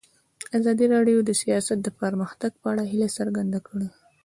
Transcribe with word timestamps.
ازادي 0.57 0.85
راډیو 0.95 1.19
د 1.23 1.29
سیاست 1.41 1.77
د 1.83 1.87
پرمختګ 2.01 2.51
په 2.61 2.67
اړه 2.71 2.83
هیله 2.91 3.09
څرګنده 3.17 3.59
کړې. 3.67 3.87